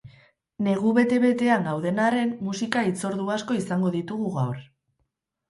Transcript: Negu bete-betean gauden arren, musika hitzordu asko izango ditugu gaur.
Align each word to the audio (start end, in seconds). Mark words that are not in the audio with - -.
Negu 0.67 0.93
bete-betean 0.97 1.67
gauden 1.69 2.01
arren, 2.07 2.31
musika 2.47 2.83
hitzordu 2.89 3.29
asko 3.35 3.59
izango 3.61 3.93
ditugu 3.99 4.35
gaur. 4.41 4.67